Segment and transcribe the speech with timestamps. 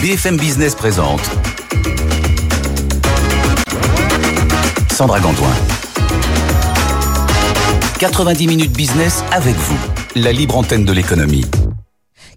[0.00, 1.20] BFM Business présente
[4.90, 5.50] Sandra Gantoin.
[7.98, 9.76] 90 minutes business avec vous,
[10.16, 11.44] la libre antenne de l'économie.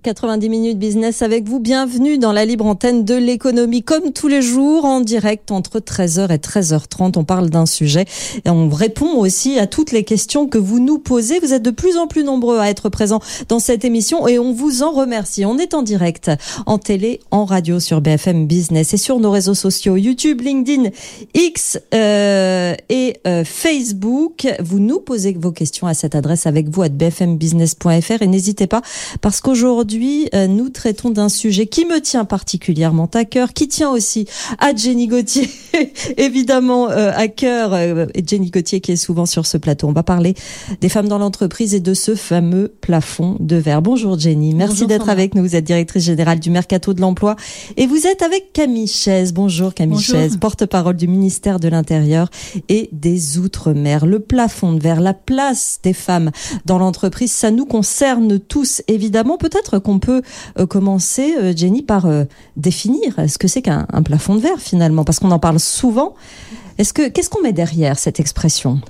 [0.04, 1.62] 90 minutes business avec vous.
[1.62, 3.84] Bienvenue dans la libre antenne de l'économie.
[3.84, 8.04] Comme tous les jours, en direct entre 13h et 13h30, on parle d'un sujet
[8.44, 11.40] et on répond aussi à toutes les questions que vous nous posez.
[11.40, 14.52] Vous êtes de plus en plus nombreux à être présents dans cette émission et on
[14.52, 15.46] vous en remercie.
[15.46, 16.30] On est en direct,
[16.66, 20.90] en télé, en radio sur BFM Business et sur nos réseaux sociaux YouTube, LinkedIn,
[21.34, 24.54] X euh, et euh, Facebook.
[24.60, 28.82] Vous nous posez vos questions à cette adresse avec vous à bfmbusiness.fr et n'hésitez pas
[29.22, 33.68] parce qu'aujourd'hui, Aujourd'hui, euh, nous traitons d'un sujet qui me tient particulièrement à cœur, qui
[33.68, 34.26] tient aussi
[34.58, 35.48] à Jenny Gauthier,
[36.18, 39.88] évidemment euh, à cœur, euh, et Jenny Gauthier qui est souvent sur ce plateau.
[39.88, 40.34] On va parler
[40.82, 43.84] des femmes dans l'entreprise et de ce fameux plafond de verre.
[43.84, 45.44] Bonjour Jenny, merci d'être avec nous.
[45.44, 47.36] Vous êtes directrice générale du Mercato de l'Emploi
[47.78, 49.32] et vous êtes avec Camille Chaise.
[49.32, 52.32] Bonjour Camille Chaise, porte-parole du ministère de l'Intérieur
[52.68, 54.08] et des Outre-mer.
[54.08, 56.32] Le plafond de verre, la place des femmes
[56.66, 59.38] dans l'entreprise, ça nous concerne tous évidemment.
[59.38, 60.22] Peut-être qu'on peut
[60.58, 62.24] euh, commencer, euh, Jenny, par euh,
[62.58, 66.16] définir ce que c'est qu'un plafond de verre finalement, parce qu'on en parle souvent.
[66.78, 68.82] Est-ce que qu'est-ce qu'on met derrière cette expression?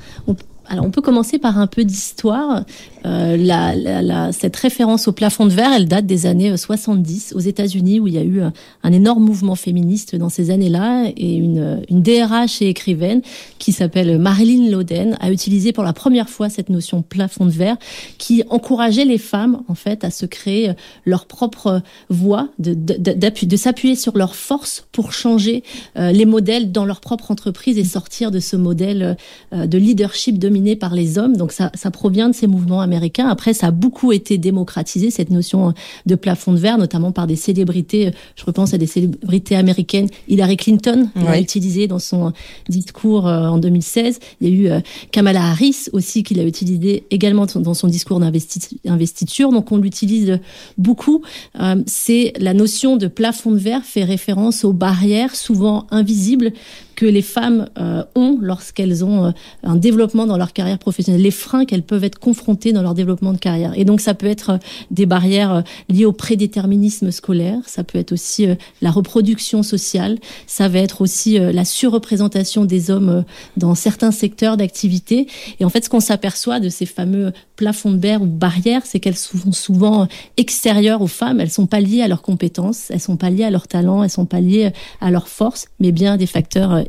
[0.68, 2.64] Alors, on peut commencer par un peu d'histoire.
[3.06, 7.40] Euh, la, la, cette référence au plafond de verre, elle date des années 70 aux
[7.40, 11.82] États-Unis, où il y a eu un, énorme mouvement féministe dans ces années-là, et une,
[11.90, 13.22] une DRH et écrivaine
[13.60, 17.78] qui s'appelle Marilyn Loden a utilisé pour la première fois cette notion plafond de verre,
[18.18, 20.72] qui encourageait les femmes en fait à se créer
[21.06, 25.64] leur propre voie, de, de, de s'appuyer sur leur force pour changer
[25.98, 29.18] euh, les modèles dans leur propre entreprise et sortir de ce modèle
[29.54, 31.36] euh, de leadership de dominé par les hommes.
[31.36, 32.93] Donc ça, ça provient de ces mouvements américains.
[33.30, 35.74] Après, ça a beaucoup été démocratisé, cette notion
[36.06, 38.12] de plafond de verre, notamment par des célébrités.
[38.36, 40.08] Je repense à des célébrités américaines.
[40.28, 42.34] Hillary Clinton l'a utilisé dans son
[42.70, 44.20] discours euh, en 2016.
[44.42, 44.80] Il y a eu euh,
[45.12, 49.52] Kamala Harris aussi qui l'a utilisé également dans son discours d'investiture.
[49.52, 50.40] Donc on l'utilise
[50.78, 51.22] beaucoup.
[51.60, 56.52] Euh, c'est la notion de plafond de verre fait référence aux barrières souvent invisibles
[56.96, 59.32] que les femmes euh, ont lorsqu'elles ont euh,
[59.64, 63.34] un développement dans leur carrière professionnelle, les freins qu'elles peuvent être confrontées dans leur développement
[63.34, 63.74] de carrière.
[63.76, 64.58] Et donc ça peut être euh,
[64.92, 68.48] des barrières liées au prédéterminisme scolaire, ça peut être aussi
[68.82, 70.18] la reproduction sociale,
[70.48, 73.24] ça va être aussi la surreprésentation des hommes
[73.58, 75.28] dans certains secteurs d'activité.
[75.60, 79.00] Et en fait, ce qu'on s'aperçoit de ces fameux plafonds de verre ou barrières, c'est
[79.00, 83.18] qu'elles sont souvent extérieures aux femmes, elles sont pas liées à leurs compétences, elles sont
[83.18, 84.72] pas liées à leurs talents, elles sont pas liées
[85.02, 86.84] à leurs forces, mais bien des facteurs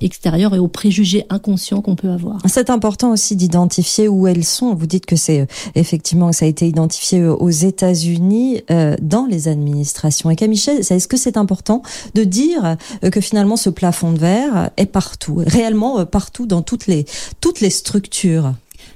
[0.54, 2.38] et aux préjugés inconscients qu'on peut avoir.
[2.46, 4.74] C'est important aussi d'identifier où elles sont.
[4.74, 9.26] Vous dites que c'est euh, effectivement ça a été identifié euh, aux États-Unis euh, dans
[9.26, 10.30] les administrations.
[10.30, 11.82] Et Camille, est-ce que c'est important
[12.14, 12.76] de dire
[13.10, 17.06] que finalement ce plafond de verre est partout, réellement partout dans toutes les
[17.40, 18.54] toutes les structures?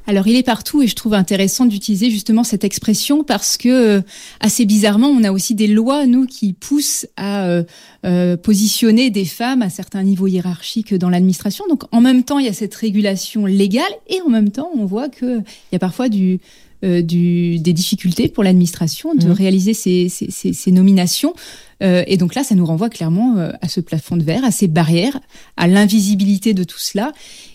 [0.08, 4.00] Alors il est partout et je trouve intéressant d'utiliser justement cette expression parce que euh,
[4.40, 7.62] assez bizarrement on a aussi des lois nous qui poussent à euh,
[8.06, 11.66] euh, positionner des femmes à certains niveaux hiérarchiques dans l'administration.
[11.68, 14.86] Donc en même temps il y a cette régulation légale et en même temps on
[14.86, 16.40] voit que il y a parfois du
[16.84, 19.32] euh, du, des difficultés pour l'administration de mmh.
[19.32, 21.34] réaliser ces, ces, ces, ces nominations.
[21.82, 24.50] Euh, et donc là, ça nous renvoie clairement euh, à ce plafond de verre, à
[24.50, 25.18] ces barrières,
[25.56, 27.12] à l'invisibilité de tout cela.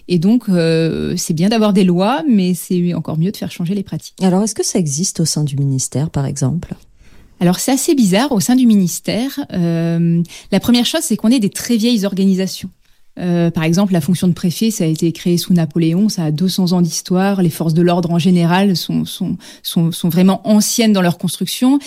[0.07, 3.75] Et donc, euh, c'est bien d'avoir des lois, mais c'est encore mieux de faire changer
[3.75, 4.15] les pratiques.
[4.21, 6.75] Alors, est-ce que ça existe au sein du ministère, par exemple?
[7.43, 9.37] Alors c'est assez bizarre au sein du ministère.
[9.51, 10.23] Euh,
[10.53, 12.69] la première chose, c'est qu'on est des très vieilles organisations.
[13.19, 16.31] Euh, par exemple, la fonction de préfet, ça a été créé sous Napoléon, ça a
[16.31, 17.41] 200 ans d'histoire.
[17.43, 21.77] Les forces de l'ordre en général sont, sont, sont, sont, vraiment anciennes dans leur construction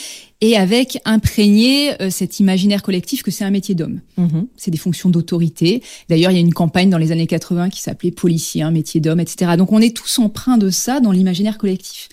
[0.40, 4.00] et avec imprégné euh, cet imaginaire collectif que c'est un métier d'homme.
[4.18, 4.46] Mhm.
[4.56, 5.82] C'est des fonctions d'autorité.
[6.08, 9.00] D'ailleurs, il y a une campagne dans les années 80 qui s'appelait policier, un métier
[9.00, 9.52] d'homme, etc.
[9.56, 12.08] Donc on est tous empreints de ça dans l'imaginaire collectif.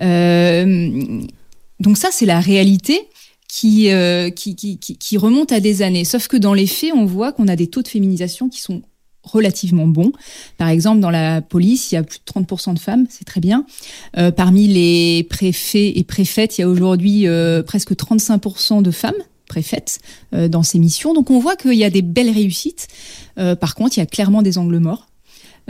[0.00, 1.22] Euh,
[1.80, 3.08] donc ça, c'est la réalité.
[3.64, 6.04] Euh, qui, qui, qui, qui, remonte à des années.
[6.04, 8.82] Sauf que dans les faits, on voit qu'on a des taux de féminisation qui sont
[9.22, 10.12] relativement bons.
[10.58, 13.40] Par exemple, dans la police, il y a plus de 30% de femmes, c'est très
[13.40, 13.66] bien.
[14.16, 19.14] Euh, parmi les préfets et préfètes, il y a aujourd'hui euh, presque 35% de femmes
[19.46, 20.00] préfètes
[20.34, 21.12] euh, dans ces missions.
[21.14, 22.88] Donc on voit qu'il y a des belles réussites.
[23.38, 25.06] Euh, par contre, il y a clairement des angles morts.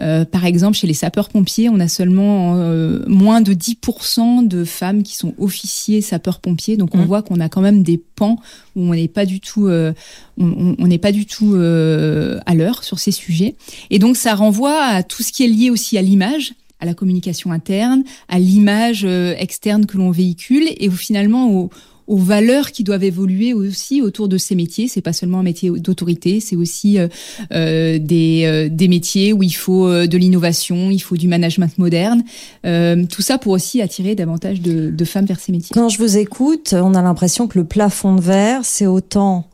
[0.00, 5.02] Euh, par exemple, chez les sapeurs-pompiers, on a seulement euh, moins de 10% de femmes
[5.02, 6.76] qui sont officiers sapeurs-pompiers.
[6.76, 7.04] Donc, on mmh.
[7.04, 8.38] voit qu'on a quand même des pans
[8.74, 9.92] où on n'est pas du tout, euh,
[10.38, 13.54] on n'est pas du tout à l'heure sur ces sujets.
[13.90, 16.94] Et donc, ça renvoie à tout ce qui est lié aussi à l'image à la
[16.94, 21.70] communication interne, à l'image externe que l'on véhicule et finalement au,
[22.06, 24.88] aux valeurs qui doivent évoluer aussi autour de ces métiers.
[24.88, 29.88] C'est pas seulement un métier d'autorité, c'est aussi euh, des, des métiers où il faut
[29.88, 32.22] de l'innovation, il faut du management moderne.
[32.62, 35.70] tout ça pour aussi attirer davantage de femmes vers ces métiers.
[35.72, 39.48] Quand je vous écoute, on a l'impression que le plafond de verre, c'est autant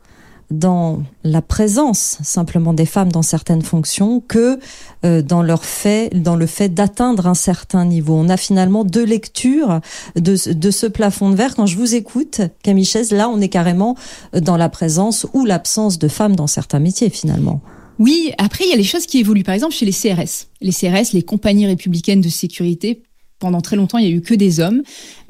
[0.50, 4.59] dans la présence simplement des femmes dans certaines fonctions que
[5.05, 8.15] euh, dans leur fait, dans le fait d'atteindre un certain niveau.
[8.15, 9.81] On a finalement deux lectures
[10.17, 11.55] de, ce plafond de verre.
[11.55, 13.97] Quand je vous écoute, Camille Chaise, là, on est carrément
[14.33, 17.61] dans la présence ou l'absence de femmes dans certains métiers finalement.
[17.99, 19.43] Oui, après, il y a les choses qui évoluent.
[19.43, 20.47] Par exemple, chez les CRS.
[20.61, 23.03] Les CRS, les compagnies républicaines de sécurité,
[23.38, 24.82] pendant très longtemps, il y a eu que des hommes.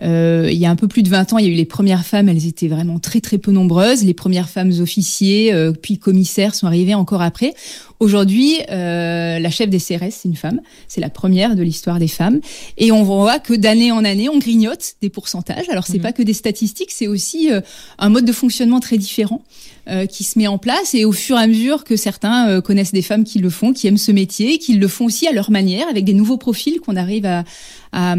[0.02, 1.64] Euh, il y a un peu plus de 20 ans, il y a eu les
[1.64, 4.04] premières femmes, elles étaient vraiment très très peu nombreuses.
[4.04, 7.54] Les premières femmes officiers, euh, puis commissaires sont arrivées encore après.
[8.00, 10.60] Aujourd'hui, euh, la chef des CRS, c'est une femme.
[10.86, 12.40] C'est la première de l'histoire des femmes.
[12.76, 15.68] Et on voit que d'année en année, on grignote des pourcentages.
[15.68, 16.02] Alors, c'est mmh.
[16.02, 17.60] pas que des statistiques, c'est aussi euh,
[17.98, 19.42] un mode de fonctionnement très différent
[19.88, 20.94] euh, qui se met en place.
[20.94, 23.72] Et au fur et à mesure que certains euh, connaissent des femmes qui le font,
[23.72, 26.78] qui aiment ce métier, qui le font aussi à leur manière, avec des nouveaux profils
[26.80, 27.44] qu'on arrive à,
[27.92, 28.14] à,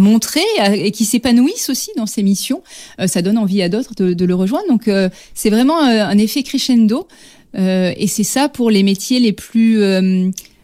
[0.00, 0.40] montrer
[0.72, 2.62] et qui s'épanouissent aussi dans ces missions,
[3.00, 4.66] euh, ça donne envie à d'autres de, de, le rejoindre.
[4.68, 4.90] Donc
[5.34, 7.06] c'est vraiment un effet crescendo
[7.54, 9.78] et c'est ça pour les métiers les plus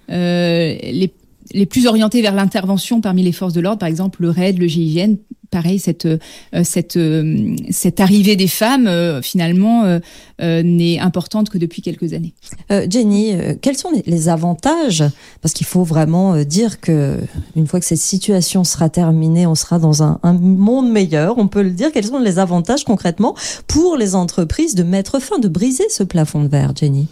[0.08, 1.12] les,
[1.52, 4.67] les plus orientés vers l'intervention parmi les forces de l'ordre, par exemple le RAID, le
[4.67, 5.17] GIGN,
[5.50, 6.19] pareil, cette euh,
[6.64, 10.00] cette euh, cette arrivée des femmes euh, finalement
[10.41, 12.32] n'est importante que depuis quelques années.
[12.88, 15.05] Jenny, quels sont les, avantages?
[15.43, 17.19] Parce qu'il faut vraiment dire que
[17.56, 21.37] une fois que cette situation sera terminée, on sera dans un, un, monde meilleur.
[21.37, 21.93] On peut le dire.
[21.93, 23.35] Quels sont les avantages concrètement
[23.67, 27.06] pour les entreprises de mettre fin, de briser ce plafond de verre, Jenny?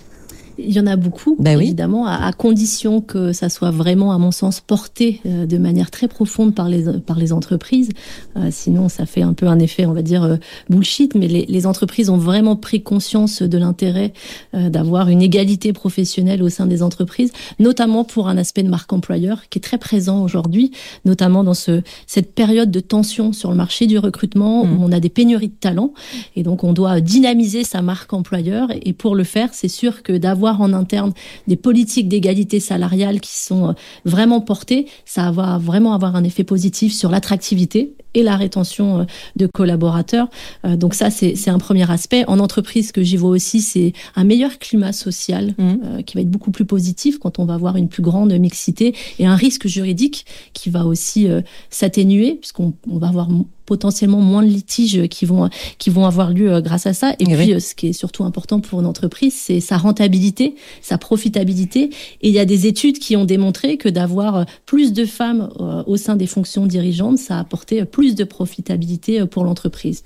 [0.58, 4.30] Il y en a beaucoup, ben évidemment, à, condition que ça soit vraiment, à mon
[4.30, 7.90] sens, porté euh, de manière très profonde par les, par les entreprises.
[8.36, 10.36] Euh, sinon, ça fait un peu un effet, on va dire, euh,
[10.68, 11.14] bullshit.
[11.14, 14.12] Mais les, les, entreprises ont vraiment pris conscience de l'intérêt
[14.54, 19.48] d'avoir une égalité professionnelle au sein des entreprises, notamment pour un aspect de marque employeur
[19.50, 20.70] qui est très présent aujourd'hui,
[21.04, 24.82] notamment dans ce, cette période de tension sur le marché du recrutement où mmh.
[24.82, 25.92] on a des pénuries de talents.
[26.36, 28.68] Et donc, on doit dynamiser sa marque employeur.
[28.82, 31.12] Et pour le faire, c'est sûr que d'avoir en interne
[31.46, 33.72] des politiques d'égalité salariale qui sont euh,
[34.04, 39.04] vraiment portées, ça va vraiment avoir un effet positif sur l'attractivité et la rétention euh,
[39.36, 40.28] de collaborateurs.
[40.64, 42.24] Euh, donc ça, c'est un premier aspect.
[42.26, 46.02] En entreprise, ce que j'y vois aussi, c'est un meilleur climat social mmh.
[46.04, 49.26] qui va être beaucoup plus positif quand on va avoir une plus grande mixité et
[49.26, 51.28] un risque juridique qui va aussi
[51.70, 53.28] s'atténuer puisqu'on va avoir
[53.68, 57.12] potentiellement moins de litiges qui vont qui vont avoir lieu euh, grâce à ça.
[57.18, 60.96] Et, puis, euh, ce qui est surtout important pour une entreprise, c'est sa rentabilité, sa
[60.96, 61.90] profitabilité.
[62.22, 65.50] Et il y a des études qui ont démontré que d'avoir euh, plus de femmes
[65.86, 70.02] au sein des fonctions dirigeantes, ça a apporté plus de profitabilité pour l'entreprise.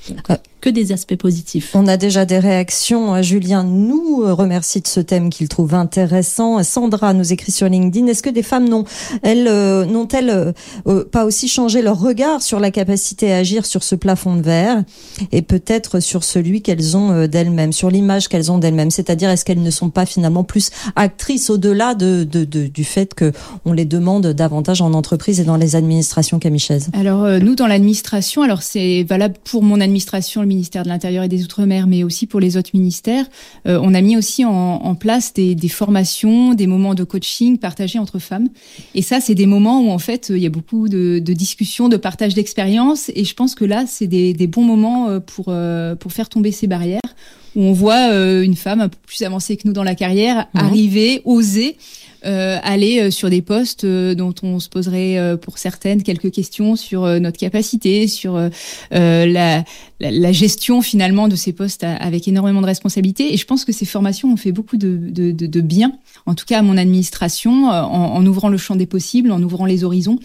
[0.61, 1.73] Que des aspects positifs.
[1.75, 3.21] On a déjà des réactions.
[3.21, 6.62] Julien nous remercie de ce thème qu'il trouve intéressant.
[6.62, 8.06] Sandra nous écrit sur LinkedIn.
[8.06, 8.85] Est-ce que des femmes n'ont
[9.23, 10.55] elles n'ont-elles
[11.11, 14.85] pas aussi changé leur regard sur la capacité à agir sur ce plafond de verre
[15.33, 18.91] et peut-être sur celui qu'elles ont euh, d'elles-mêmes, sur l'image qu'elles ont d'elles-mêmes?
[18.91, 23.33] C'est-à-dire, est-ce qu'elles ne sont pas finalement plus actrices au-delà de, de, du fait que
[23.65, 26.89] on les demande davantage en entreprise et dans les administrations camichaises?
[26.93, 31.25] Alors, euh, nous, dans l'administration, alors c'est valable pour mon administration, le ministère de l'Intérieur
[31.25, 33.26] et des Outre-mer, mais aussi pour les autres ministères,
[33.67, 37.58] euh, on a mis aussi en, en place des, des, formations, des moments de coaching
[37.58, 38.48] partagés entre femmes.
[38.94, 41.89] Et ça, c'est des moments où, en fait, il y a beaucoup de, de discussions,
[41.89, 43.10] de partage d'expériences.
[43.17, 46.53] Et je pense que là, c'est des, bons moments euh, pour, euh, pour faire tomber
[46.53, 47.01] ces barrières,
[47.56, 50.65] où on voit une femme un peu plus avancée que nous dans la carrière mhm.
[50.65, 51.77] arriver, oser.
[52.24, 58.06] Aller sur des postes dont on se poserait pour certaines quelques questions sur notre capacité,
[58.06, 58.41] sur
[58.91, 59.64] la,
[60.00, 63.32] la, gestion finalement de ces postes avec énormément de responsabilités.
[63.32, 65.93] Et je pense que ces formations ont fait beaucoup de, de, de, bien,
[66.26, 69.67] en tout cas à mon administration, en, en, ouvrant le champ des possibles, en ouvrant
[69.67, 70.19] les horizons.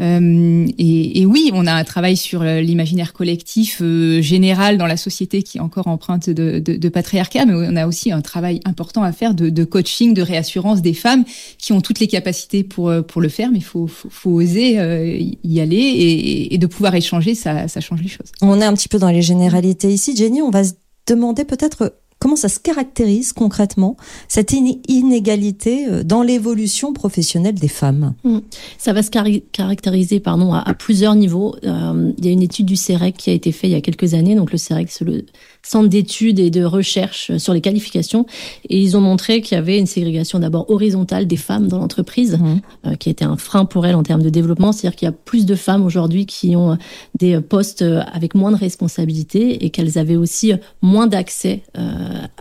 [0.00, 4.86] Euh, et, et, oui, on a un travail sur euh, l'imaginaire collectif euh, général dans
[4.86, 8.20] la société qui est encore empreinte de, de, de, patriarcat, mais on a aussi un
[8.20, 11.24] travail important à faire de, de, coaching, de réassurance des femmes
[11.58, 13.88] qui ont toutes les capacités pour pour le faire, mais il faut,
[14.24, 18.32] oser y aller et, et, de pouvoir échanger, ça, ça change les choses.
[18.40, 20.42] On est un petit peu dans les généralités ici, Jenny.
[20.42, 20.72] On va se
[21.06, 21.94] demander peut-être
[22.24, 24.54] comment ça se caractérise concrètement, cette
[24.88, 28.14] inégalité euh, dans l'évolution professionnelle des femmes?
[28.24, 28.38] Mmh.
[28.78, 31.54] Ça va se caractériser pardon, à, plusieurs niveaux.
[31.64, 33.82] Euh, il y a une étude du CEREC qui a été faite il y a
[33.82, 34.36] quelques années.
[34.36, 35.26] Donc le CEREC, c'est le
[35.62, 38.24] centre d'études et de recherche sur les qualifications.
[38.70, 42.38] Et ils ont montré qu'il y avait une ségrégation d'abord horizontale des femmes dans l'entreprise,
[42.38, 42.60] mmh.
[42.86, 44.72] euh, qui était un frein pour elles en termes de développement.
[44.72, 46.78] C'est-à-dire qu'il y a plus de femmes aujourd'hui qui ont
[47.18, 51.60] des postes avec moins de responsabilités et qu'elles avaient aussi moins d'accès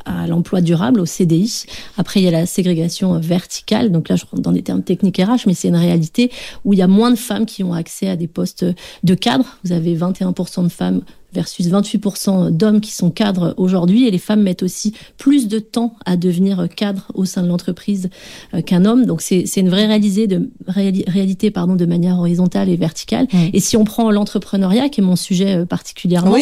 [0.05, 1.65] à l'emploi durable, au CDI.
[1.97, 3.91] Après, il y a la ségrégation verticale.
[3.91, 6.31] Donc là, je rentre dans des termes techniques RH, mais c'est une réalité
[6.65, 8.65] où il y a moins de femmes qui ont accès à des postes
[9.03, 9.45] de cadre.
[9.63, 11.01] Vous avez 21% de femmes
[11.33, 14.07] versus 28% d'hommes qui sont cadres aujourd'hui.
[14.07, 18.09] Et les femmes mettent aussi plus de temps à devenir cadre au sein de l'entreprise
[18.53, 19.05] euh, qu'un homme.
[19.05, 23.27] Donc c'est une vraie réalisée de, réalité pardon, de manière horizontale et verticale.
[23.53, 26.37] Et si on prend l'entrepreneuriat, qui est mon sujet euh, particulièrement,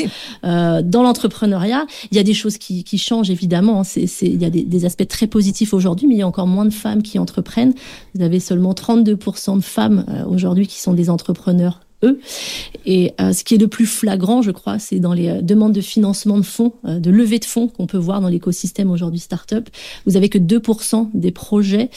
[0.46, 3.84] euh, dans l'entrepreneuriat, il y a des choses qui, qui changent évidemment.
[3.84, 6.48] C'est il y a des, des aspects très positifs aujourd'hui, mais il y a encore
[6.48, 7.74] moins de femmes qui entreprennent.
[8.16, 11.80] Vous avez seulement 32% de femmes euh, aujourd'hui qui sont des entrepreneurs
[12.86, 15.74] Et euh, ce qui est le plus flagrant, je crois, c'est dans les euh, demandes
[15.74, 19.20] de financement de fonds, euh, de levée de fonds qu'on peut voir dans l'écosystème aujourd'hui
[19.20, 19.70] startup.
[20.06, 21.90] Vous avez que 2% des projets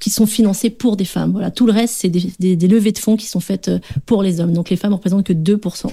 [0.00, 1.32] qui sont financés pour des femmes.
[1.32, 3.70] Voilà, tout le reste, c'est des, levées de fonds qui sont faites
[4.04, 4.52] pour les hommes.
[4.52, 5.90] Donc les femmes représentent que 2%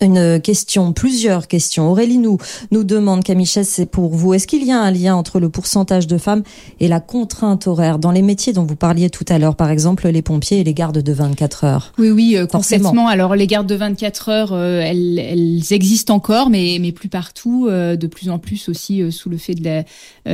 [0.00, 1.90] une question, plusieurs questions.
[1.90, 2.38] Aurélie nous,
[2.72, 6.06] nous demande, Camille c'est pour vous, est-ce qu'il y a un lien entre le pourcentage
[6.06, 6.42] de femmes
[6.80, 10.08] et la contrainte horaire dans les métiers dont vous parliez tout à l'heure, par exemple
[10.08, 11.92] les pompiers et les gardes de 24 heures?
[11.98, 13.06] Oui, oui, euh, complètement.
[13.06, 17.68] Alors les gardes de 24 heures, euh, elles, elles, existent encore, mais, mais plus partout,
[17.70, 19.82] euh, de plus en plus aussi sous le fait de la,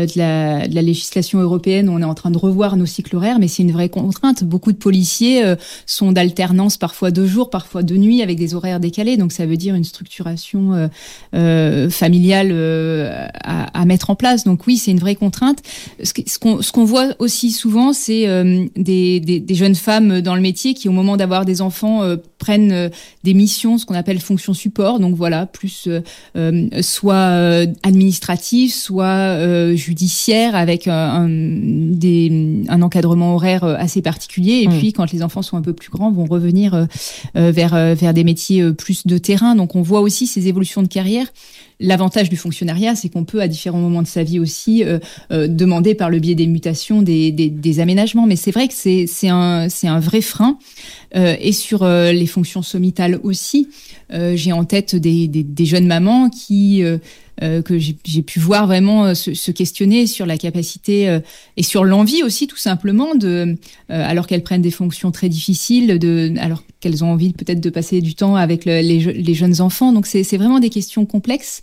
[0.06, 1.88] de, la, de la législation européenne.
[1.88, 4.42] On est en train de revoir nos cycles horaires, mais c'est une vraie contrainte.
[4.42, 9.16] Beaucoup de policiers sont d'alternance, parfois de jour, parfois de nuit, avec des horaires décalés,
[9.16, 10.88] donc ça veut dire une structuration euh,
[11.34, 14.44] euh, familiale euh, à, mettre en place.
[14.44, 15.58] Donc oui, c'est une vraie contrainte.
[16.02, 18.26] Ce qu'on voit aussi souvent, c'est
[18.76, 22.02] des, des, jeunes femmes dans le métier qui, au moment d'avoir des enfants,
[22.38, 22.90] prennent
[23.24, 25.00] des missions, ce qu'on appelle fonction support.
[25.00, 25.88] Donc voilà, plus
[26.82, 34.62] soit administratif, soit judiciaire, avec un, des, un encadrement horaire assez particulier.
[34.62, 34.78] Et mmh.
[34.78, 36.86] puis, quand les enfants sont un peu plus grands, vont revenir
[37.34, 41.26] vers vers des métiers plus de terrain donc on voit aussi ces évolutions de carrière.
[41.82, 44.98] L'avantage du fonctionnariat, c'est qu'on peut à différents moments de sa vie aussi euh,
[45.32, 48.26] euh, demander par le biais des mutations des, aménagements.
[48.26, 50.58] Mais c'est vrai que c'est un, un vrai frein.
[51.16, 53.68] Euh, et sur les fonctions sommitales aussi,
[54.10, 56.82] j'ai en tête des, des, jeunes mamans qui
[57.40, 61.20] que j'ai pu voir vraiment euh, se, questionner sur la capacité euh,
[61.56, 63.56] et sur l'envie aussi tout simplement de,
[63.88, 68.00] alors qu'elles prennent des fonctions très difficiles, de, alors qu'elles ont envie peut-être de passer
[68.00, 69.92] du temps avec les, les, jeunes enfants.
[69.92, 71.62] Donc c'est vraiment des questions complexes.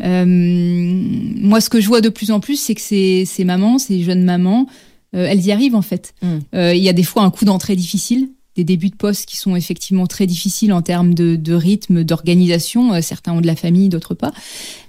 [0.00, 4.02] moi, ce que je vois de plus en plus, c'est que ces, ces mamans, ces
[4.02, 4.66] jeunes mamans,
[5.12, 6.14] elles y arrivent en fait.
[6.22, 6.38] Mmh.
[6.54, 9.54] Il y a des fois un coup d'entrée difficile des débuts de poste qui sont
[9.54, 12.92] effectivement très difficiles en termes de, rythme, d'organisation.
[12.92, 14.32] Euh, certains ont de la famille, d'autres pas.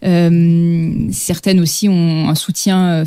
[0.03, 3.05] Euh, certaines aussi ont un soutien euh,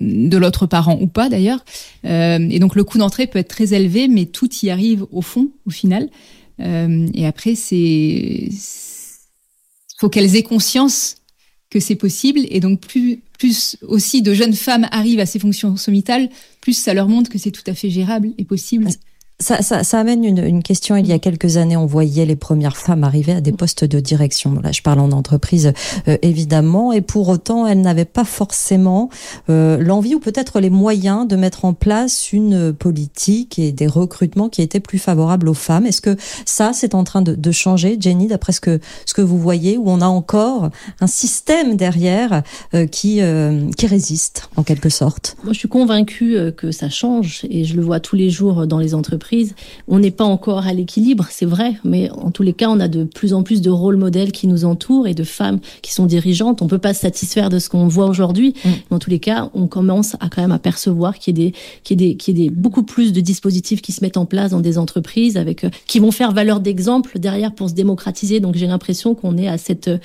[0.00, 1.64] de l'autre parent ou pas d'ailleurs.
[2.04, 5.48] et donc le coût d'entrée peut être très élevé, mais tout y arrive au fond,
[5.66, 6.08] au final.
[6.58, 8.48] et après, c'est
[9.96, 11.16] faut qu'elles aient conscience
[11.70, 12.40] que c'est possible.
[12.50, 16.28] Et donc plus aussi de jeunes femmes arrivent à ces fonctions sommitales,
[16.60, 18.88] plus ça leur montre que c'est tout à fait gérable et possible.
[19.40, 20.94] Ça, ça, ça, amène une, une, question.
[20.94, 23.98] Il y a quelques années, on voyait les premières femmes arriver à des postes de
[23.98, 24.60] direction.
[24.62, 25.72] Là, je parle en entreprise,
[26.06, 26.92] euh, évidemment.
[26.92, 29.10] Et pour autant, elles n'avaient pas forcément
[29.50, 34.48] euh, l'envie ou peut-être les moyens de mettre en place une politique et des recrutements
[34.48, 35.84] qui étaient plus favorables aux femmes.
[35.86, 39.22] Est-ce que ça, c'est en train de, de changer, Jenny, d'après ce que, ce que
[39.22, 44.62] vous voyez, où on a encore un système derrière euh, qui, euh, qui résiste, en
[44.62, 45.36] quelque sorte?
[45.42, 48.78] Moi, je suis convaincue que ça change et je le vois tous les jours dans
[48.78, 49.23] les entreprises
[49.88, 52.88] on n'est pas encore à l'équilibre, c'est vrai, mais en tous les cas, on a
[52.88, 56.06] de plus en plus de rôles modèles qui nous entourent et de femmes qui sont
[56.06, 56.62] dirigeantes.
[56.62, 58.68] On peut pas se satisfaire de ce qu'on voit aujourd'hui, mm.
[58.68, 61.46] mais en tous les cas, on commence à quand même à percevoir qu'il y a
[61.46, 64.02] des, qu'il y a des, qu'il y a des beaucoup plus de dispositifs qui se
[64.02, 67.68] mettent en place dans des entreprises avec, euh, qui vont faire valeur d'exemple derrière pour
[67.68, 68.40] se démocratiser.
[68.40, 69.98] Donc j'ai l'impression qu'on est à cette euh,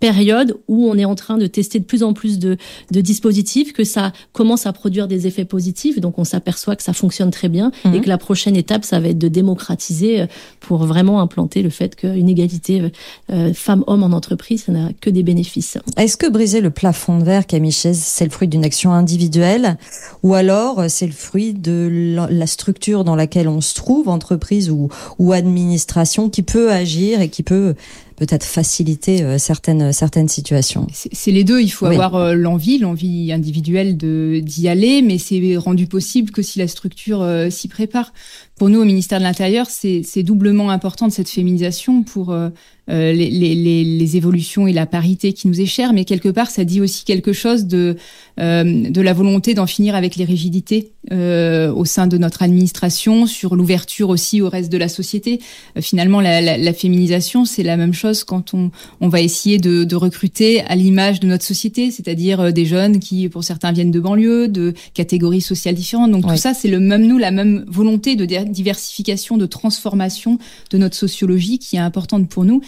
[0.00, 2.56] période où on est en train de tester de plus en plus de,
[2.90, 6.00] de dispositifs, que ça commence à produire des effets positifs.
[6.00, 7.94] Donc on s'aperçoit que ça fonctionne très bien mm.
[7.94, 10.26] et que la prochaine étape ça va être de démocratiser euh,
[10.60, 12.88] pour vraiment implanter le fait qu'une égalité euh,
[13.30, 15.78] euh, femmes-hommes en entreprise, ça n'a que des bénéfices.
[15.96, 19.76] Est-ce que briser le plafond de verre, Camille c'est le fruit d'une action individuelle?
[20.22, 24.88] Ou alors c'est le fruit de la structure dans laquelle on se trouve, entreprise ou,
[25.18, 27.74] ou administration, qui peut agir et qui peut
[28.16, 30.86] peut-être faciliter certaines certaines situations?
[30.92, 31.60] C'est les deux.
[31.60, 36.58] Il faut avoir l'envie, l'envie individuelle de d'y aller, mais c'est rendu possible que si
[36.58, 38.12] la structure s'y prépare.
[38.58, 42.50] Pour nous, au ministère de l'Intérieur, c'est doublement important de cette féminisation pour euh,
[42.88, 46.64] les, les, les, évolutions et la parité qui nous est chère, mais quelque part, ça
[46.64, 47.96] dit aussi quelque chose de,
[48.40, 53.26] euh, de la volonté d'en finir avec les rigidités euh, au sein de notre administration,
[53.26, 55.40] sur l'ouverture aussi au reste de la société.
[55.76, 58.70] Euh, finalement, la, la, la féminisation, c'est la même chose quand on,
[59.00, 62.98] on va essayer de, de recruter à l'image de notre société, c'est-à-dire euh, des jeunes
[62.98, 66.10] qui, pour certains, viennent de banlieues, de catégories sociales différentes.
[66.10, 70.38] Donc tout ça, c'est le même nous, la même volonté de diversification, de transformation
[70.70, 72.60] de notre sociologie qui est importante pour nous.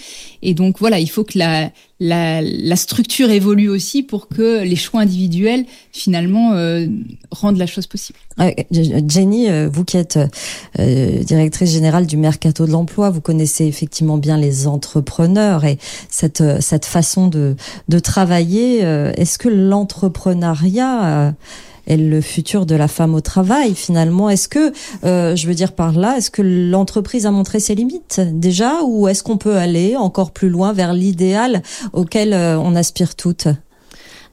[0.42, 4.76] Et donc voilà, il faut que la, la, la structure évolue aussi pour que les
[4.76, 6.86] choix individuels finalement euh,
[7.30, 8.18] rendent la chose possible.
[8.70, 10.18] Jenny, euh, vous qui êtes
[10.78, 15.78] euh, directrice générale du Mercato de l'emploi, vous connaissez effectivement bien les entrepreneurs et
[16.08, 17.56] cette, cette façon de,
[17.88, 18.78] de travailler.
[18.78, 21.34] Est-ce que l'entrepreneuriat
[21.86, 24.30] est le futur de la femme au travail finalement?
[24.30, 28.82] Est-ce que, je veux dire par là, est-ce que l'entreprise a montré ses limites déjà
[28.84, 33.48] ou est-ce qu'on peut aller encore plus loin vers l'idéal auquel euh, on aspire toutes.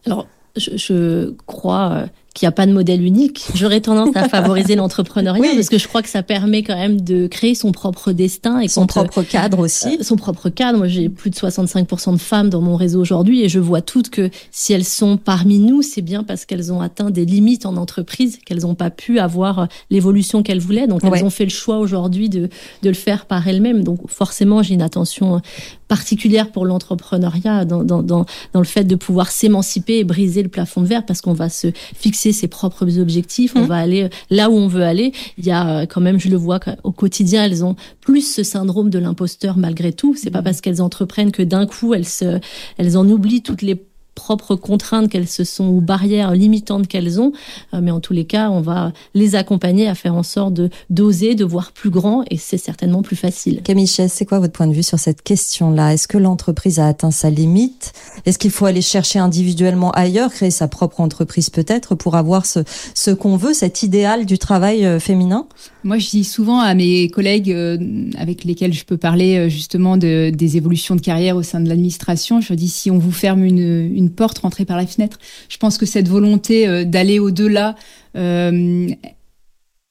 [0.05, 3.48] Alors, je, je crois euh, qu'il n'y a pas de modèle unique.
[3.56, 7.27] J'aurais tendance à favoriser l'entrepreneuriat parce que je crois que ça permet quand même de
[7.27, 9.98] créer son propre destin et son propre cadre aussi.
[10.00, 10.77] Euh, son propre cadre.
[10.77, 14.10] Moi, j'ai plus de 65% de femmes dans mon réseau aujourd'hui et je vois toutes
[14.10, 17.77] que si elles sont parmi nous, c'est bien parce qu'elles ont atteint des limites en
[17.77, 20.88] entreprise, qu'elles n'ont pas pu avoir euh, l'évolution qu'elles voulaient.
[20.88, 22.50] Donc, elles ont fait le choix aujourd'hui de,
[22.82, 23.86] de le faire par elles-mêmes.
[23.86, 25.42] Donc, forcément, j'ai une attention
[25.88, 30.50] particulière pour l'entrepreneuriat dans, dans, dans, dans le fait de pouvoir s'émanciper et briser le
[30.50, 33.67] plafond de verre parce qu'on va se fixer ses propres objectifs, on mmh.
[33.67, 35.13] va aller là où on veut aller.
[35.38, 38.44] Il y a euh, quand même, je le vois au quotidien, elles ont plus ce
[38.44, 40.15] syndrome de l'imposteur malgré tout.
[40.15, 40.44] C'est pas mmh.
[40.44, 42.39] parce qu'elles entreprennent que d'un coup elles se,
[42.77, 43.82] elles en oublient toutes les
[44.15, 47.34] propres contraintes qu'elles se sont ou barrières limitantes qu'elles ont.
[47.74, 50.69] Euh, mais en tous les cas, on va les accompagner à faire en sorte de
[50.89, 53.62] d'oser, de voir plus grand et c'est certainement plus facile.
[53.63, 55.93] Camille Chess, c'est quoi votre point de vue sur cette question-là?
[55.93, 57.93] Est-ce que l'entreprise a atteint sa limite?
[58.25, 62.60] Est-ce qu'il faut aller chercher individuellement ailleurs, créer sa propre entreprise peut-être pour avoir ce,
[62.93, 65.48] ce qu'on veut, cet idéal du travail euh, féminin?
[65.84, 67.77] Moi, je dis souvent à mes collègues euh,
[68.17, 72.41] avec lesquels je peux parler justement de, des évolutions de carrière au sein de l'administration,
[72.41, 73.60] je dis si on vous ferme une,
[73.93, 75.17] une une porte rentrée par la fenêtre.
[75.50, 77.75] Je pense que cette volonté euh, d'aller au-delà,
[78.15, 78.87] euh,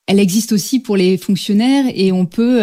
[0.06, 2.60] elle existe aussi pour les fonctionnaires et on peut,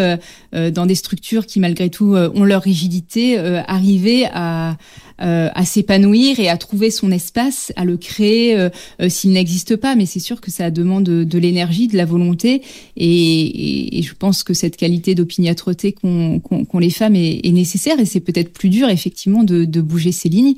[0.53, 4.77] euh, dans des structures qui malgré tout ont leur rigidité, arriver à,
[5.21, 8.69] euh, à s'épanouir et à trouver son espace, à le créer euh,
[9.01, 9.95] euh, s'il n'existe pas.
[9.95, 12.61] Mais c'est sûr que ça demande de, l'énergie, de la volonté.
[12.97, 17.99] Et, je pense que cette qualité d'opiniâtreté qu'ont qu les femmes est, est nécessaire.
[17.99, 20.55] Et c'est peut-être plus dur, effectivement, de, de bouger ces lignes.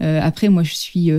[0.00, 1.10] après, moi, je suis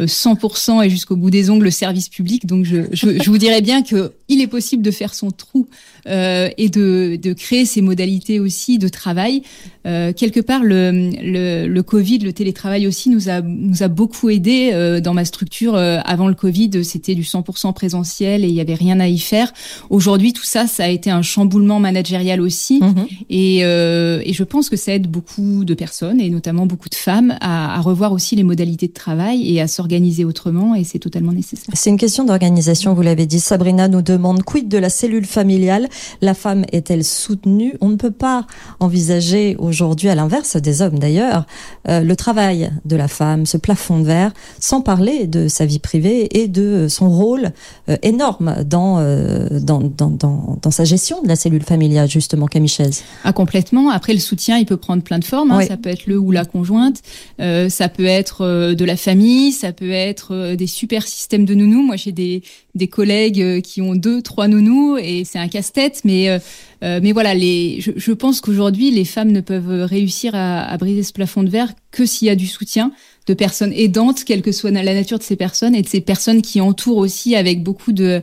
[0.00, 2.46] 100% et jusqu'au bout des ongles le service public.
[2.46, 5.68] Donc, je, je, je vous dirais bien que il est possible de faire son trou
[6.06, 9.42] euh, et de, de créer ces modalités aussi de travail.
[9.86, 14.30] Euh, quelque part, le, le, le Covid, le télétravail, aussi nous a nous a beaucoup
[14.30, 15.74] aidé euh, dans ma structure.
[15.74, 19.18] Euh, avant le Covid, c'était du 100% présentiel et il y avait rien à y
[19.18, 19.52] faire.
[19.90, 23.06] Aujourd'hui, tout ça, ça a été un chamboulement managérial aussi, mhm.
[23.30, 26.94] et, euh, et je pense que ça aide beaucoup de personnes et notamment beaucoup de
[26.94, 30.74] femmes à, à revoir aussi les modalités de travail et à s'organiser autrement.
[30.74, 31.74] Et c'est totalement nécessaire.
[31.74, 33.40] C'est une question d'organisation, vous l'avez dit.
[33.40, 35.88] Sabrina nous demande quid de la cellule familiale?
[36.20, 37.74] La femme est-elle soutenue?
[37.80, 38.46] On ne peut pas
[38.80, 39.75] envisager aujourd'hui,
[40.08, 41.46] à l'inverse des hommes d'ailleurs,
[41.86, 46.38] le travail de la femme, ce plafond de verre, sans parler de sa vie privée
[46.38, 47.52] et de son rôle
[47.88, 52.48] euh, énorme dans, euh, dans, dans, dans, dans, sa gestion de la cellule familiale, justement,
[52.66, 53.02] Chaise.
[53.24, 53.90] Ah, complètement.
[53.90, 55.50] Après, le soutien, il peut prendre plein de formes.
[55.50, 55.60] Hein.
[55.66, 57.02] Ça peut être le ou la conjointe,
[57.40, 61.44] euh, ça peut être euh, de la famille, ça peut être euh, des super systèmes
[61.44, 61.82] de nounous.
[61.82, 62.42] Moi, j'ai des,
[62.76, 66.38] des collègues qui ont deux, trois nounous et c'est un casse-tête, mais
[66.84, 70.76] euh, mais voilà, les, je, je pense qu'aujourd'hui, les femmes ne peuvent réussir à, à,
[70.76, 72.92] briser ce plafond de verre que s'il y a du soutien
[73.26, 76.42] de personnes aidantes, quelle que soit la nature de ces personnes, et de ces personnes
[76.42, 78.20] qui entourent aussi avec beaucoup de,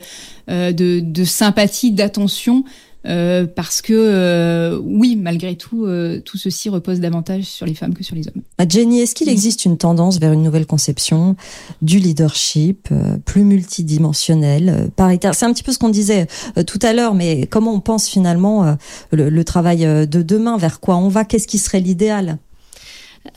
[0.49, 2.63] euh, de, de sympathie, d'attention,
[3.05, 7.93] euh, parce que euh, oui, malgré tout, euh, tout ceci repose davantage sur les femmes
[7.93, 8.41] que sur les hommes.
[8.57, 11.35] Ah, Jenny, est-ce qu'il existe une tendance vers une nouvelle conception
[11.81, 12.89] du leadership
[13.25, 16.27] plus multidimensionnel, paritaire C'est un petit peu ce qu'on disait
[16.65, 18.77] tout à l'heure, mais comment on pense finalement
[19.11, 20.57] le, le travail de demain?
[20.57, 21.25] Vers quoi on va?
[21.25, 22.37] Qu'est-ce qui serait l'idéal?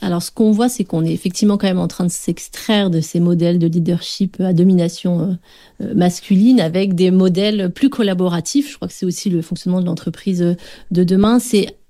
[0.01, 2.99] Alors, ce qu'on voit, c'est qu'on est effectivement quand même en train de s'extraire de
[2.99, 5.33] ces modèles de leadership à domination euh,
[5.85, 8.69] euh, masculine avec des modèles plus collaboratifs.
[8.71, 10.55] Je crois que c'est aussi le fonctionnement de l'entreprise euh,
[10.91, 11.39] de demain.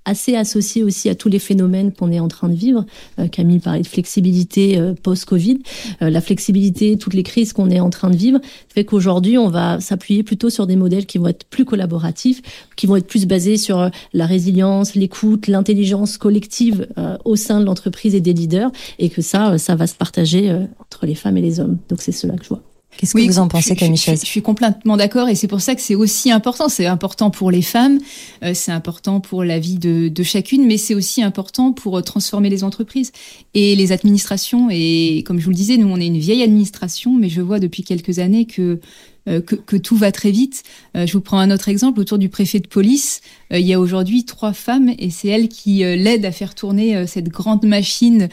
[0.08, 2.84] Assez associé aussi à tous les phénomènes qu'on est en train de vivre.
[3.30, 5.58] Camille parlait de flexibilité post-Covid.
[6.00, 9.80] la flexibilité, toutes les crises qu'on est en train de vivre, fait qu'aujourd'hui, on va
[9.80, 12.42] s'appuyer plutôt sur des modèles qui vont être plus collaboratifs,
[12.76, 16.88] qui vont être plus basés sur la résilience, l'écoute, l'intelligence collective
[17.24, 21.06] au sein de l'entreprise et des leaders, et que ça, ça va se partager entre
[21.06, 21.78] les femmes et les hommes.
[21.88, 22.67] Donc c'est cela que je vois.
[22.98, 25.76] Qu'est-ce que vous en pensez, Camille je, je, suis complètement d'accord et c'est pour ça
[25.76, 26.68] que c'est aussi important.
[26.68, 28.00] C'est important pour les femmes,
[28.42, 32.02] euh, c'est important pour la vie de, de chacune, mais c'est aussi important pour euh,
[32.02, 33.12] transformer les entreprises
[33.54, 34.68] et les administrations.
[34.72, 37.60] Et comme je vous le disais, nous, on est une vieille administration, mais je vois
[37.60, 38.80] depuis quelques années que
[39.28, 40.62] euh, que, que, tout va très vite.
[40.96, 43.20] Euh, je vous prends un autre exemple autour du préfet de police.
[43.52, 47.06] Euh, il y a aujourd'hui trois femmes et c'est elles qui l'aident à faire tourner
[47.06, 48.28] cette grande machine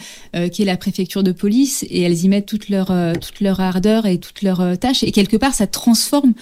[0.52, 2.88] qui est la préfecture de police et elles y mettent toute leur
[3.20, 6.34] toute leur ardeur et toutes leurs tâches et quelque part ça transforme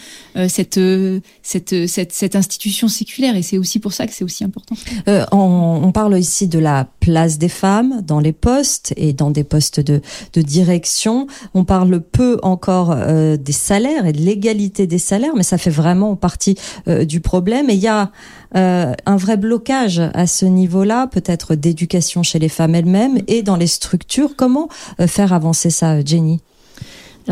[0.47, 0.79] cette,
[1.41, 4.75] cette, cette cette institution séculaire et c'est aussi pour ça que c'est aussi important.
[5.07, 9.43] Euh, on, parle ici de la place des femmes dans les postes et dans des
[9.43, 10.01] postes de,
[10.33, 11.27] de direction.
[11.53, 15.69] On parle peu encore euh, des salaires et de l'égalité des salaires, mais ça fait
[15.69, 16.55] vraiment partie
[16.87, 17.69] euh, du problème.
[17.69, 18.11] Et il y a
[18.63, 23.55] euh, un vrai blocage à ce niveau-là, peut-être d'éducation chez les femmes elles-mêmes et dans
[23.55, 24.35] les structures.
[24.35, 26.41] Comment euh, faire avancer ça, Jenny?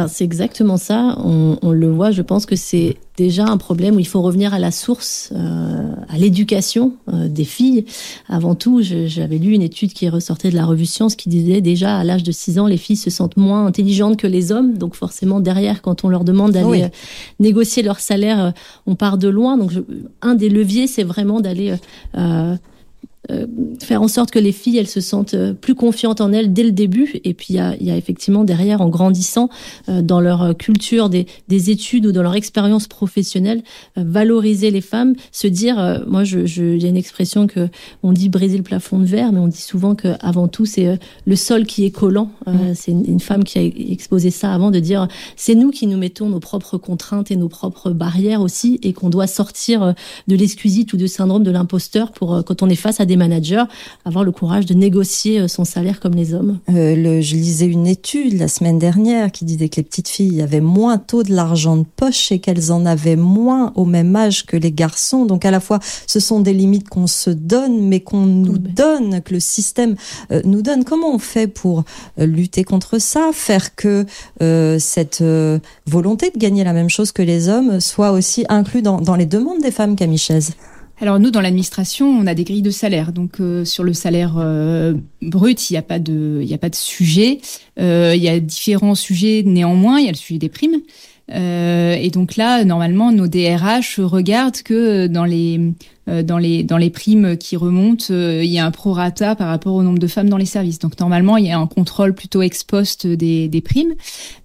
[0.07, 1.17] C'est exactement ça.
[1.23, 2.11] On, on, le voit.
[2.11, 5.91] Je pense que c'est déjà un problème où il faut revenir à la source, euh,
[6.09, 7.85] à l'éducation euh, des filles.
[8.29, 11.97] Avant tout, j'avais lu une étude qui ressortait de la revue Science qui disait déjà
[11.97, 14.77] à l'âge de 6 ans, les filles se sentent moins intelligentes que les hommes.
[14.77, 16.83] Donc forcément, derrière, quand on leur demande d'aller oui.
[16.83, 16.89] euh,
[17.39, 18.51] négocier leur salaire, euh,
[18.87, 19.57] on part de loin.
[19.57, 19.79] Donc je,
[20.21, 21.75] un des leviers, c'est vraiment d'aller
[22.17, 22.55] euh,
[23.29, 23.45] euh,
[23.79, 26.63] faire en sorte que les filles elles se sentent euh, plus confiantes en elles dès
[26.63, 29.49] le début et puis il y a, y a, effectivement derrière en grandissant
[29.89, 33.61] euh, dans leur culture des, des, études ou dans leur expérience professionnelle
[33.99, 37.45] euh, valoriser les femmes se dire euh, moi je, je il y a une expression
[37.45, 37.69] que
[38.01, 40.97] on dit briser le plafond de verre mais on dit souvent que avant tout c'est
[41.25, 42.53] le sol qui est collant mmh.
[42.73, 45.97] c'est une, une, femme qui a exposé ça avant de dire c'est nous qui nous
[45.97, 49.93] mettons nos propres contraintes et nos propres barrières aussi et qu'on doit sortir
[50.27, 53.63] de l'exquisite ou du syndrome de l'imposteur pour quand on est face à des managers,
[54.05, 56.59] avoir le courage de négocier euh, son salaire comme les hommes.
[56.69, 60.41] Euh, le, je lisais une étude la semaine dernière qui disait que les petites filles
[60.41, 64.45] avaient moins tôt de l'argent de poche et qu'elles en avaient moins au même âge
[64.45, 65.25] que les garçons.
[65.25, 69.21] Donc à la fois, ce sont des limites qu'on se donne, mais qu'on nous donne,
[69.21, 69.95] que le système
[70.31, 70.83] euh, nous donne.
[70.83, 71.83] Comment on fait pour
[72.17, 74.05] lutter contre ça, faire que
[74.41, 75.23] euh, cette
[75.85, 79.25] volonté de gagner la même chose que les hommes soit aussi inclus dans, dans les
[79.25, 80.53] demandes des femmes, Camille Chaise?
[81.01, 83.11] Alors nous, dans l'administration, on a des grilles de salaire.
[83.11, 86.69] Donc euh, sur le salaire euh, brut, il n'y a pas de, il a pas
[86.69, 87.39] de sujet.
[87.79, 89.99] Euh, il y a différents sujets néanmoins.
[89.99, 90.79] Il y a le sujet des primes.
[91.33, 95.61] Et donc là, normalement, nos DRH regardent que dans les
[96.07, 99.75] dans les dans les primes qui remontent, euh, il y a un prorata par rapport
[99.75, 100.79] au nombre de femmes dans les services.
[100.79, 103.93] Donc normalement, il y a un contrôle plutôt ex post des, des primes.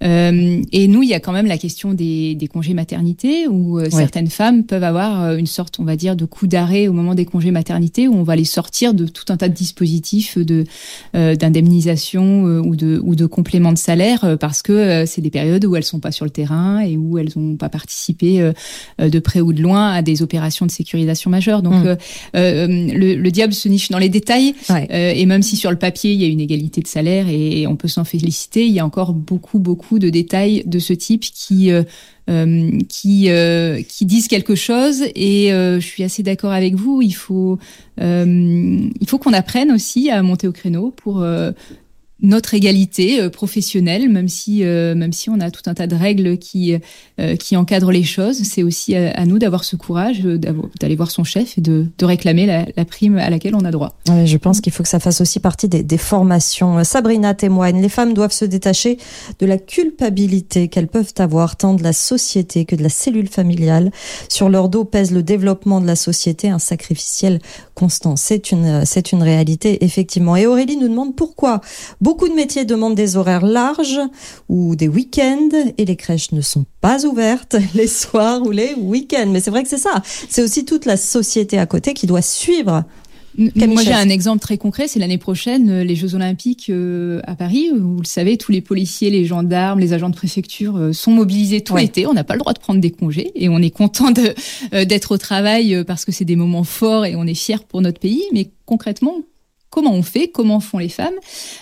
[0.02, 3.78] Euh, et nous, il y a quand même la question des, des congés maternité où
[3.78, 3.90] euh, ouais.
[3.90, 7.14] certaines femmes peuvent avoir euh, une sorte, on va dire, de coup d'arrêt au moment
[7.14, 10.64] des congés maternité où on va les sortir de tout un tas de dispositifs de
[11.14, 15.84] d'indemnisation ou de ou de complément de salaire parce que c'est des périodes où elles
[15.84, 18.52] sont pas sur le terrain et où elles n'ont pas participé
[18.98, 21.62] de près ou de loin à des opérations de sécurisation majeure majeur.
[21.62, 21.86] Donc mmh.
[21.86, 21.96] euh,
[22.36, 24.54] euh, le, le, diable se niche dans les détails.
[24.70, 24.88] Ouais.
[24.90, 27.62] Euh, et même si sur le papier il y a une égalité de salaire et,
[27.62, 30.92] et on peut s'en féliciter, il y a encore beaucoup beaucoup de détails de ce
[30.92, 31.70] type qui
[32.28, 37.00] euh, qui euh, qui disent quelque chose et euh, je suis assez d'accord avec vous
[37.00, 37.56] il faut
[37.98, 41.24] il faut qu'on apprenne aussi à monter au créneau pour
[42.22, 45.94] notre égalité euh, professionnelle, même si euh, même si on a tout un tas de
[45.94, 46.74] règles qui
[47.20, 51.24] euh, qui encadrent les choses, c'est aussi à, nous d'avoir ce courage d'aller voir son
[51.24, 53.98] chef et de, de réclamer la, prime à laquelle on a droit.
[54.06, 56.82] Je pense qu'il faut que ça fasse aussi partie des, des formations.
[56.84, 58.98] Sabrina témoigne, les femmes doivent se détacher
[59.38, 63.90] de la culpabilité qu'elles peuvent avoir tant de la société que de la cellule familiale.
[64.28, 67.40] Sur leur dos pèse le développement de la société, un sacrificiel
[67.74, 68.16] constant.
[68.16, 70.36] C'est une c'est une réalité effectivement.
[70.36, 71.60] Et Aurélie nous demande pourquoi
[72.06, 73.98] Beaucoup de métiers demandent des horaires larges
[74.48, 79.26] ou des week-ends et les crèches ne sont pas ouvertes les soirs ou les week-ends.
[79.26, 80.02] Mais c'est vrai que c'est ça.
[80.28, 82.84] C'est aussi toute la société à côté qui doit suivre
[83.36, 84.86] Camille Moi, j'ai un exemple très concret.
[84.86, 87.70] C'est l'année prochaine, euh, les Jeux Olympiques euh, à Paris.
[87.76, 91.60] Vous le savez, tous les policiers, les gendarmes, les agents de préfecture euh, sont mobilisés
[91.60, 91.82] tout ouais.
[91.82, 92.06] l'été.
[92.06, 95.18] On n'a pas le droit de prendre des congés et on est content d'être au
[95.18, 98.22] travail parce que c'est des moments forts et on est fier pour notre pays.
[98.32, 99.16] Mais concrètement,
[99.76, 101.14] comment on fait, comment font les femmes.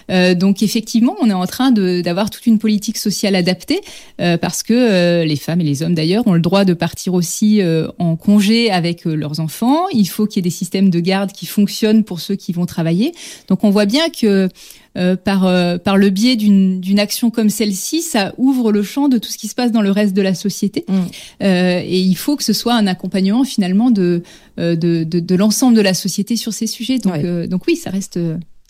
[0.09, 3.81] Euh, donc effectivement, on est en train d'avoir toute une politique sociale adaptée
[4.21, 7.15] euh, parce que euh, les femmes et les hommes d'ailleurs ont le droit de partir
[7.15, 7.61] aussi
[7.99, 9.89] en congé avec leurs enfants.
[9.93, 12.67] Il faut qu'il y ait des systèmes de garde qui fonctionnent pour ceux qui vont
[12.67, 13.13] travailler.
[13.49, 14.49] Donc on voit bien que
[14.97, 19.19] euh, par, euh, par le biais d'une action comme celle-ci, ça ouvre le champ de
[19.19, 20.85] tout ce qui se passe dans le reste de la société.
[20.89, 20.95] Mm.
[21.43, 24.23] Euh, et il faut que ce soit un accompagnement finalement de,
[24.59, 26.99] de, de, de l'ensemble de la société sur ces sujets.
[26.99, 28.19] Donc, donc oui, ça reste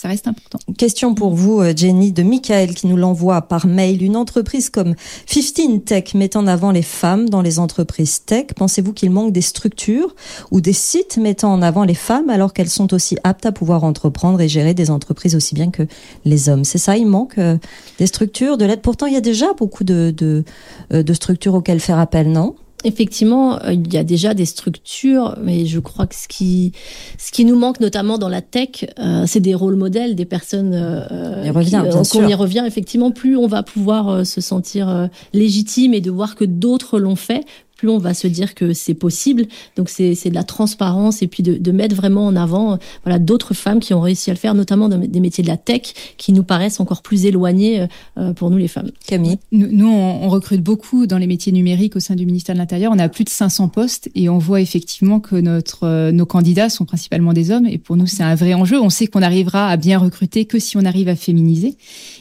[0.04, 0.58] ça reste important.
[0.76, 4.02] Question pour vous, euh, Jenny, de Michael qui nous l'envoie par mail.
[4.02, 4.94] Une entreprise comme
[5.26, 8.48] 15 Tech met en avant les femmes dans les entreprises tech.
[8.54, 10.14] Pensez-vous qu'il manque des structures
[10.50, 13.82] ou des sites mettant en avant les femmes alors qu'elles sont aussi aptes à pouvoir
[13.82, 15.84] entreprendre et gérer des entreprises aussi bien que
[16.26, 16.64] les hommes?
[16.64, 17.56] C'est ça, il manque euh,
[17.98, 18.82] des structures, de l'aide?
[18.82, 20.44] Pourtant, il y a déjà beaucoup de, de,
[20.92, 22.56] euh, de structures auxquelles faire appel, non?
[22.84, 26.72] Effectivement, euh, il y a déjà des structures, mais je crois que ce qui,
[27.18, 30.74] ce qui nous manque notamment dans la tech, euh, c'est des rôles modèles, des personnes.
[30.74, 31.82] Euh, revient,
[32.14, 33.10] on y revient effectivement.
[33.10, 37.44] Plus on va pouvoir se sentir légitime et de voir que d'autres l'ont fait,
[37.84, 39.46] plus on va se dire que c'est possible.
[39.76, 43.54] Donc c'est de la transparence et puis de, de mettre vraiment en avant voilà d'autres
[43.54, 46.32] femmes qui ont réussi à le faire, notamment dans des métiers de la tech qui
[46.32, 47.86] nous paraissent encore plus éloignés
[48.18, 48.90] euh, pour nous les femmes.
[49.06, 52.92] Camille, nous, on, recrute beaucoup dans les métiers numériques au sein du ministère de l'Intérieur.
[52.92, 56.70] On a plus de 500 postes et on voit effectivement que notre euh, nos candidats
[56.70, 58.80] sont principalement des hommes et pour nous c'est un vrai enjeu.
[58.80, 61.76] On sait qu'on arrivera à bien recruter que si on arrive à féminiser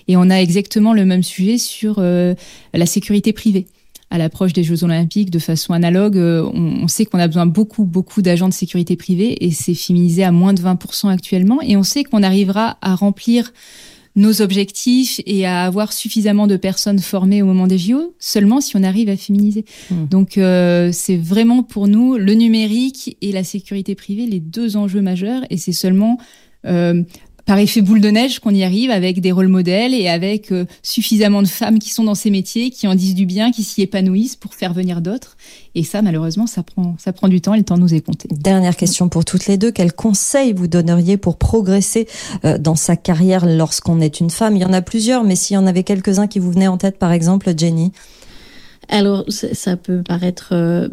[0.07, 2.35] et on a exactement le même sujet sur euh,
[2.73, 3.65] la sécurité privée
[4.13, 6.17] à l'approche des Jeux Olympiques de façon analogue.
[6.17, 10.23] Euh, on, sait qu'on a besoin beaucoup, beaucoup d'agents de sécurité privée et c'est féminisé
[10.23, 11.59] à moins de 20% actuellement.
[11.63, 13.51] Et on sait qu'on arrivera à remplir
[14.15, 18.77] nos objectifs et à avoir suffisamment de personnes formées au moment des JO seulement si
[18.77, 19.65] on arrive à féminiser.
[19.89, 20.05] Mmh.
[20.11, 25.01] Donc euh, c'est vraiment pour nous le numérique et la sécurité privée les deux enjeux
[25.01, 26.19] majeurs et c'est seulement
[26.67, 27.01] euh,
[27.45, 30.65] par effet boule de neige qu'on y arrive avec des rôles modèles et avec euh,
[30.81, 33.81] suffisamment de femmes qui sont dans ces métiers, qui en disent du bien, qui s'y
[33.81, 35.35] épanouissent pour faire venir d'autres.
[35.75, 38.29] Et ça, malheureusement, ça prend, ça prend du temps et le temps nous est compté.
[38.31, 39.71] Dernière question pour toutes les deux.
[39.71, 42.07] Quels conseils vous donneriez pour progresser
[42.45, 44.55] euh, dans sa carrière lorsqu'on est une femme?
[44.55, 46.77] Il y en a plusieurs, mais s'il y en avait quelques-uns qui vous venaient en
[46.77, 47.91] tête, par exemple, Jenny?
[48.89, 50.89] Alors, ça peut paraître euh,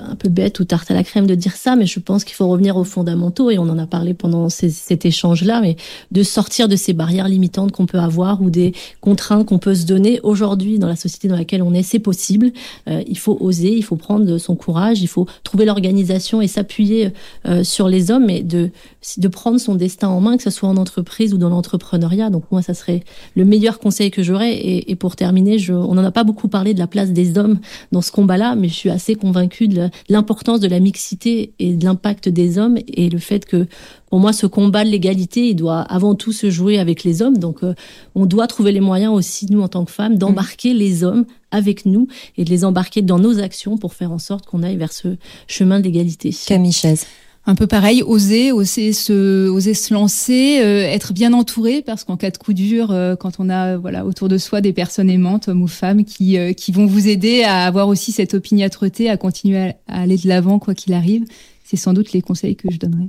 [0.00, 2.34] un peu bête ou tarte à la crème de dire ça, mais je pense qu'il
[2.34, 5.76] faut revenir aux fondamentaux et on en a parlé pendant cet échange-là, mais
[6.10, 9.86] de sortir de ces barrières limitantes qu'on peut avoir ou des contraintes qu'on peut se
[9.86, 12.52] donner aujourd'hui dans la société dans laquelle on est, c'est possible.
[12.88, 17.12] Euh, il faut oser, il faut prendre son courage, il faut trouver l'organisation et s'appuyer
[17.46, 18.70] euh, sur les hommes et de
[19.16, 22.30] de prendre son destin en main, que ce soit en entreprise ou dans l'entrepreneuriat.
[22.30, 23.02] Donc moi, ça serait
[23.34, 24.54] le meilleur conseil que j'aurais.
[24.54, 27.36] Et, et, pour terminer, je, on n'en a pas beaucoup parlé de la place des
[27.36, 27.58] hommes
[27.90, 31.84] dans ce combat-là, mais je suis assez convaincue de l'importance de la mixité et de
[31.84, 33.66] l'impact des hommes et le fait que
[34.08, 37.38] pour moi ce combat de l'égalité il doit avant tout se jouer avec les hommes
[37.38, 37.74] donc euh,
[38.14, 41.86] on doit trouver les moyens aussi nous en tant que femmes d'embarquer les hommes avec
[41.86, 44.92] nous et de les embarquer dans nos actions pour faire en sorte qu'on aille vers
[44.92, 46.34] ce chemin d'égalité.
[46.46, 47.06] Camille Chaise
[47.44, 52.16] un peu pareil, oser, oser se, oser se lancer, euh, être bien entouré, parce qu'en
[52.16, 55.48] cas de coup dur, euh, quand on a voilà autour de soi des personnes aimantes,
[55.48, 59.16] hommes ou femmes, qui euh, qui vont vous aider à avoir aussi cette opiniâtreté, à
[59.16, 61.24] continuer à aller de l'avant quoi qu'il arrive,
[61.64, 63.08] c'est sans doute les conseils que je donnerais.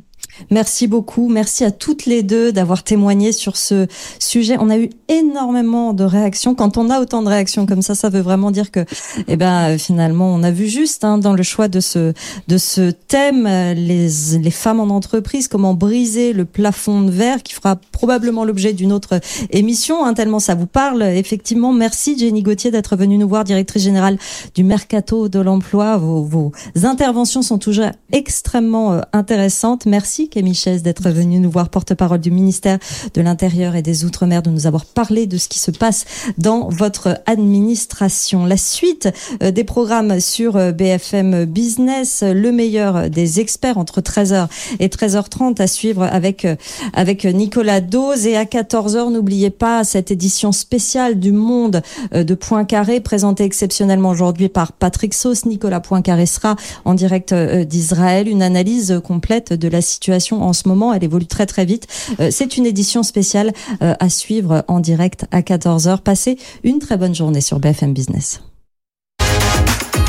[0.49, 1.27] Merci beaucoup.
[1.27, 3.87] Merci à toutes les deux d'avoir témoigné sur ce
[4.19, 4.57] sujet.
[4.59, 6.55] On a eu énormément de réactions.
[6.55, 8.85] Quand on a autant de réactions comme ça, ça veut vraiment dire que,
[9.27, 12.13] eh ben, finalement, on a vu juste hein, dans le choix de ce
[12.47, 17.53] de ce thème les les femmes en entreprise, comment briser le plafond de verre, qui
[17.53, 19.19] fera probablement l'objet d'une autre
[19.51, 20.05] émission.
[20.05, 21.03] Hein, tellement ça vous parle.
[21.03, 24.17] Effectivement, merci Jenny Gauthier d'être venue nous voir, directrice générale
[24.55, 25.97] du Mercato de l'emploi.
[25.97, 26.51] Vos, vos
[26.83, 29.85] interventions sont toujours extrêmement euh, intéressantes.
[29.85, 32.79] Merci Camille Chaise, d'être venue nous voir, porte-parole du ministère
[33.13, 36.05] de l'Intérieur et des Outre-mer, de nous avoir parlé de ce qui se passe
[36.37, 38.45] dans votre administration.
[38.45, 39.09] La suite
[39.41, 44.47] euh, des programmes sur euh, BFM Business, le meilleur des experts entre 13h
[44.79, 46.55] et 13h30 à suivre avec, euh,
[46.93, 48.25] avec Nicolas Dose.
[48.25, 51.81] Et à 14h, n'oubliez pas cette édition spéciale du Monde
[52.13, 55.45] de Poincaré, présentée exceptionnellement aujourd'hui par Patrick Sauce.
[55.45, 56.55] Nicolas Poincaré sera
[56.85, 58.27] en direct d'Israël.
[58.27, 60.93] Une analyse complète de la situation en ce moment.
[60.93, 61.87] Elle évolue très très vite.
[62.19, 65.99] Euh, c'est une édition spéciale euh, à suivre en direct à 14h.
[65.99, 68.41] Passez une très bonne journée sur BFM Business.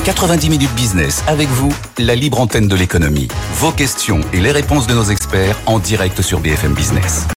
[0.04, 3.28] 90 minutes business avec vous, la libre antenne de l'économie.
[3.54, 7.26] Vos questions et les réponses de nos experts en direct sur BFM Business.